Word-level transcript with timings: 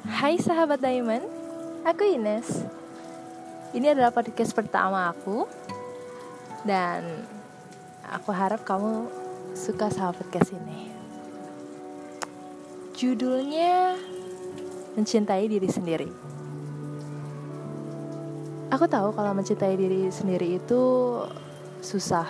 Hai 0.00 0.40
sahabat 0.40 0.80
Diamond, 0.80 1.28
aku 1.84 2.08
Ines. 2.08 2.64
Ini 3.76 3.92
adalah 3.92 4.08
podcast 4.08 4.56
pertama 4.56 5.12
aku 5.12 5.44
dan 6.64 7.04
aku 8.08 8.32
harap 8.32 8.64
kamu 8.64 9.12
suka 9.52 9.92
sama 9.92 10.16
podcast 10.16 10.56
ini. 10.56 10.88
Judulnya 12.96 14.00
Mencintai 14.96 15.44
Diri 15.44 15.68
Sendiri. 15.68 16.08
Aku 18.72 18.88
tahu 18.88 19.12
kalau 19.12 19.36
mencintai 19.36 19.76
diri 19.76 20.08
sendiri 20.08 20.56
itu 20.56 20.80
susah 21.84 22.24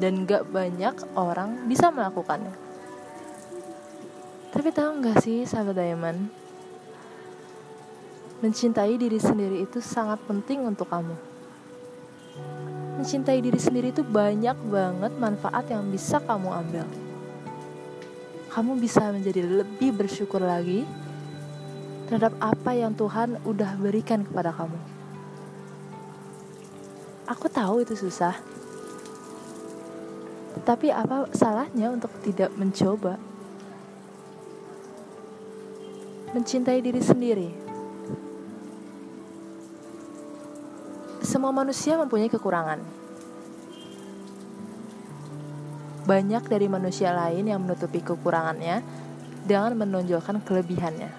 dan 0.00 0.24
gak 0.24 0.48
banyak 0.48 0.96
orang 1.20 1.68
bisa 1.68 1.92
melakukannya. 1.92 2.56
Tapi 4.56 4.68
tahu 4.72 5.04
gak 5.04 5.20
sih 5.20 5.44
sahabat 5.44 5.76
Diamond? 5.76 6.37
Mencintai 8.38 8.94
diri 8.94 9.18
sendiri 9.18 9.66
itu 9.66 9.82
sangat 9.82 10.22
penting 10.22 10.62
untuk 10.62 10.86
kamu. 10.86 11.10
Mencintai 12.94 13.42
diri 13.42 13.58
sendiri 13.58 13.90
itu 13.90 14.06
banyak 14.06 14.54
banget 14.70 15.10
manfaat 15.18 15.66
yang 15.66 15.82
bisa 15.90 16.22
kamu 16.22 16.46
ambil. 16.46 16.86
Kamu 18.54 18.78
bisa 18.78 19.10
menjadi 19.10 19.42
lebih 19.42 19.90
bersyukur 19.90 20.38
lagi 20.38 20.86
terhadap 22.06 22.30
apa 22.38 22.78
yang 22.78 22.94
Tuhan 22.94 23.42
udah 23.42 23.74
berikan 23.74 24.22
kepada 24.22 24.54
kamu. 24.54 24.78
Aku 27.26 27.50
tahu 27.50 27.82
itu 27.82 27.98
susah. 27.98 28.38
Tapi 30.62 30.94
apa 30.94 31.26
salahnya 31.34 31.90
untuk 31.90 32.14
tidak 32.22 32.54
mencoba? 32.54 33.18
Mencintai 36.38 36.78
diri 36.78 37.02
sendiri 37.02 37.67
Semua 41.28 41.52
manusia 41.52 42.00
mempunyai 42.00 42.32
kekurangan. 42.32 42.80
Banyak 46.08 46.48
dari 46.48 46.72
manusia 46.72 47.12
lain 47.12 47.52
yang 47.52 47.60
menutupi 47.60 48.00
kekurangannya 48.00 48.80
dengan 49.44 49.76
menonjolkan 49.76 50.40
kelebihannya. 50.40 51.12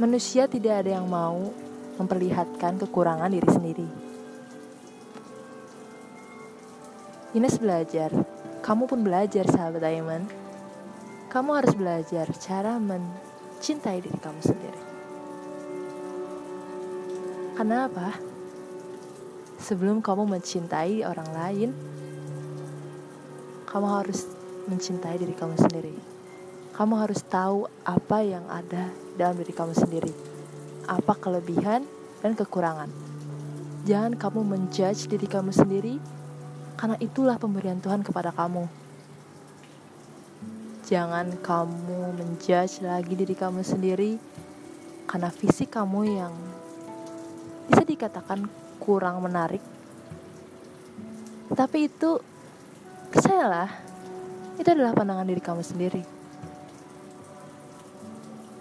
Manusia 0.00 0.48
tidak 0.48 0.88
ada 0.88 0.96
yang 0.96 1.04
mau 1.04 1.52
memperlihatkan 2.00 2.80
kekurangan 2.80 3.28
diri 3.28 3.50
sendiri. 3.52 3.88
Ines 7.36 7.60
belajar, 7.60 8.08
kamu 8.64 8.88
pun 8.88 9.04
belajar 9.04 9.44
sahabat 9.52 9.84
Diamond. 9.84 10.32
Kamu 11.28 11.50
harus 11.60 11.76
belajar 11.76 12.24
cara 12.40 12.80
mencintai 12.80 14.00
diri 14.00 14.16
kamu 14.16 14.40
sendiri. 14.40 14.93
Karena 17.54 17.86
apa? 17.86 18.10
Sebelum 19.62 20.02
kamu 20.02 20.26
mencintai 20.26 21.06
orang 21.06 21.30
lain, 21.30 21.70
kamu 23.70 23.86
harus 23.86 24.26
mencintai 24.66 25.22
diri 25.22 25.38
kamu 25.38 25.54
sendiri. 25.54 25.94
Kamu 26.74 26.98
harus 26.98 27.22
tahu 27.22 27.70
apa 27.86 28.26
yang 28.26 28.42
ada 28.50 28.90
dalam 29.14 29.38
diri 29.38 29.54
kamu 29.54 29.70
sendiri. 29.70 30.10
Apa 30.90 31.14
kelebihan 31.14 31.86
dan 32.26 32.34
kekurangan. 32.34 32.90
Jangan 33.86 34.18
kamu 34.18 34.40
menjudge 34.42 35.06
diri 35.06 35.30
kamu 35.30 35.54
sendiri 35.54 36.02
karena 36.74 36.98
itulah 36.98 37.38
pemberian 37.38 37.78
Tuhan 37.78 38.02
kepada 38.02 38.34
kamu. 38.34 38.66
Jangan 40.90 41.38
kamu 41.38 42.18
menjudge 42.18 42.82
lagi 42.82 43.14
diri 43.14 43.38
kamu 43.38 43.62
sendiri 43.62 44.18
karena 45.06 45.30
fisik 45.30 45.70
kamu 45.70 46.18
yang 46.18 46.34
bisa 47.68 47.82
dikatakan 47.84 48.46
kurang 48.80 49.24
menarik. 49.24 49.62
Tapi 51.54 51.86
itu 51.86 52.18
percayalah, 53.12 53.70
itu 54.58 54.68
adalah 54.68 54.92
pandangan 54.96 55.28
diri 55.28 55.42
kamu 55.42 55.62
sendiri. 55.62 56.02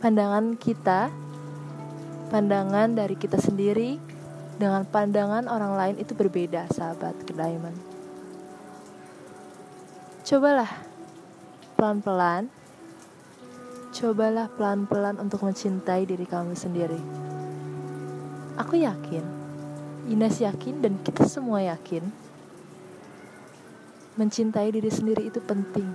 Pandangan 0.03 0.59
kita, 0.59 1.07
pandangan 2.29 2.91
dari 2.91 3.15
kita 3.15 3.39
sendiri 3.39 3.97
dengan 4.59 4.85
pandangan 4.85 5.49
orang 5.49 5.73
lain 5.73 5.95
itu 5.97 6.13
berbeda, 6.13 6.69
sahabat 6.69 7.17
ke 7.23 7.33
Diamond. 7.33 7.77
Cobalah 10.23 10.71
pelan-pelan, 11.75 12.47
cobalah 13.91 14.47
pelan-pelan 14.53 15.19
untuk 15.19 15.43
mencintai 15.43 16.07
diri 16.07 16.23
kamu 16.23 16.55
sendiri. 16.55 16.99
Aku 18.59 18.77
yakin, 18.77 19.25
Ines 20.09 20.37
yakin 20.43 20.83
dan 20.83 20.99
kita 21.01 21.25
semua 21.25 21.63
yakin 21.63 22.05
mencintai 24.13 24.69
diri 24.69 24.91
sendiri 24.93 25.25
itu 25.25 25.41
penting. 25.41 25.89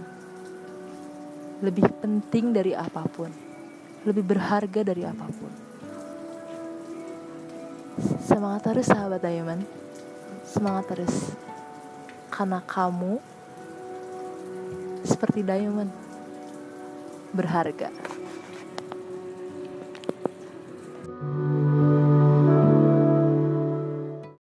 Lebih 1.62 1.86
penting 2.02 2.50
dari 2.50 2.74
apa 2.74 3.06
pun. 3.06 3.30
Lebih 4.02 4.24
berharga 4.26 4.80
dari 4.82 5.02
apa 5.06 5.26
pun. 5.26 5.52
Semangat 8.22 8.62
terus 8.66 8.86
sahabat 8.90 9.22
Diamond. 9.22 9.62
Semangat 10.46 10.84
terus. 10.90 11.34
Karena 12.30 12.62
kamu 12.62 13.18
seperti 15.06 15.42
diamond 15.42 15.90
berharga. 17.34 17.90